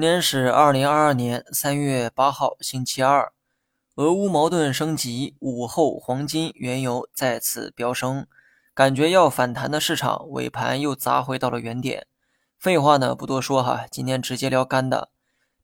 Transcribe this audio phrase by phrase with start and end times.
[0.00, 3.30] 今天是二零二二年三月八号，星期二。
[3.96, 8.26] 俄乌矛盾升级，午后黄金、原油再次飙升，
[8.72, 12.06] 感觉要反弹的市场尾盘又砸回到了原点。
[12.58, 15.10] 废话呢不多说哈，今天直接聊干的。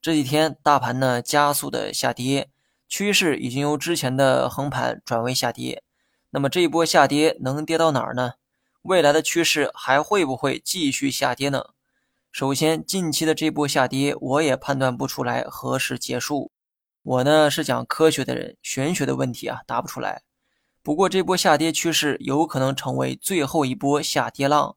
[0.03, 2.51] 这几天大盘呢加速的下跌，
[2.87, 5.83] 趋势已经由之前的横盘转为下跌。
[6.29, 8.35] 那么这一波下跌能跌到哪儿呢？
[8.83, 11.71] 未来的趋势还会不会继续下跌呢？
[12.39, 16.53] 首先，近期的这波下跌，我也判断不出来何时结束。
[17.03, 20.21] 我呢是讲科学的人，玄学的问题啊答不出来。
[20.83, 24.77] 不过这波下跌趋势有可能成为最后一波下跌浪。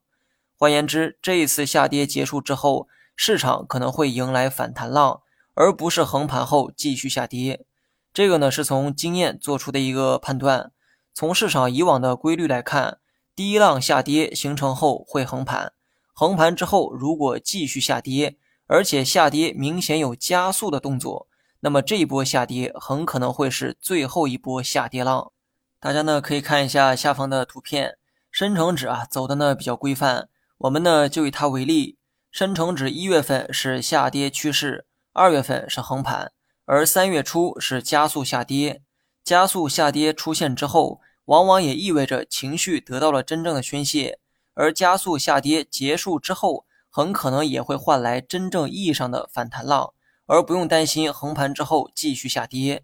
[0.57, 5.21] 换言之，这一次下跌结束之后，市场可能会迎来反弹浪，
[5.53, 7.65] 而不是横盘后继续下跌。
[8.13, 10.71] 这个呢是从经验做出的一个判断。
[11.13, 12.99] 从市场以往的规律来看，
[13.35, 15.73] 第一浪下跌形成后会横盘。
[16.19, 18.35] 横盘之后，如果继续下跌，
[18.67, 21.29] 而且下跌明显有加速的动作，
[21.61, 25.31] 那么这一波下跌很可能会是最后一波下跌浪。
[25.79, 27.97] 大家呢可以看一下下方的图片，
[28.29, 30.27] 深成指啊走的呢比较规范。
[30.57, 31.97] 我们呢就以它为例，
[32.31, 36.33] 深成指一月份是下跌趋势，二月份是横盘，
[36.65, 38.81] 而三月初是加速下跌。
[39.23, 44.19] 加速下跌出现之后，往往也意味着情绪得到了真正的宣泄。
[44.59, 49.93] 而加速下跌结束之后，很可能也会换来真正意义上的反弹浪，
[50.25, 52.83] 而不用担心横盘之后继续下跌。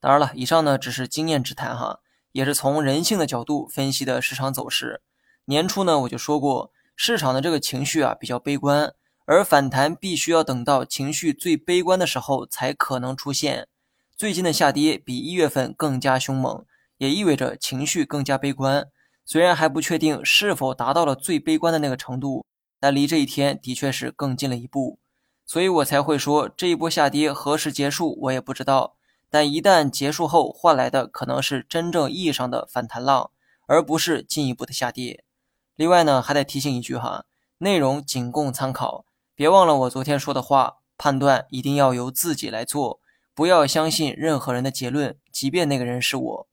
[0.00, 2.00] 当然了，以上呢只是经验之谈哈，
[2.32, 5.02] 也是从人性的角度分析的市场走势。
[5.44, 8.94] 年初呢我就说过，市场的这个情绪啊比较悲观，
[9.26, 13.68] 而反弹必须要等到情绪最悲观的时候才可能出现。
[14.16, 16.64] 最近的下跌比一月份更加凶猛，
[16.96, 18.88] 也意味着情绪更加悲观。
[19.30, 22.44] 虽然还不确定是否达到了最悲观的那个程度，
[22.80, 24.98] 但离这一天的确是更近了一步，
[25.46, 28.96] 所以我才会说这一波下跌何时结束我也不知道，
[29.30, 33.30] 但一旦结束后换来的可能是真正意义上的反弹浪，
[33.66, 35.22] 而不是进一步的下跌。
[35.76, 37.24] 另外呢，还得提醒一句哈，
[37.58, 39.04] 内容仅供参考，
[39.36, 42.98] 别忘了我昨天说的话，判断一定要由自己来做，
[43.32, 46.48] 不要相信任何人的结论，即便那个人是我。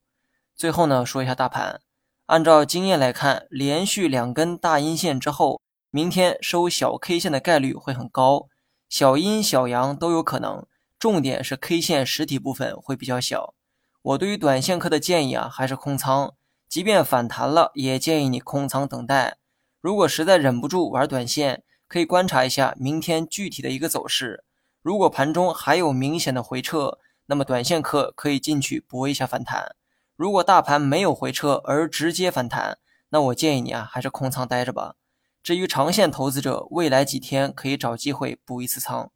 [0.55, 1.81] 最后呢，说一下大盘。
[2.27, 8.49] 按照经验来看，连续两根大阴线之后，明天收小 K 线的概率会很高，
[8.89, 10.65] 小阴小阳都有可能。
[10.99, 13.53] 重点是 K 线实体部分会比较小。
[14.01, 16.33] 我对于短线客的建议啊，还是空仓，
[16.67, 19.37] 即便反弹了，也建议你空仓等待。
[19.79, 24.43] 如果实在忍不住玩短线，可以观察一下明天具体的一个走势。
[24.81, 29.77] 如果盘中还有明显的回撤，那么短线客可以进去搏一下反弹。
[30.17, 32.79] 如果大盘没有回撤而直接反弹
[33.09, 34.95] 那我建议你啊还是空仓待着吧。
[35.43, 39.11] 至于长线投资者未来几天可以找机会补一次仓。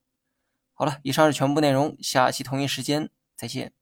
[0.73, 3.73] 好了以上是全部内容下期同一时间再见。